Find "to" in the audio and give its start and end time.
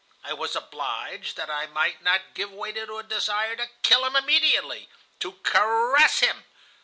2.71-2.97, 3.55-3.69, 5.19-5.33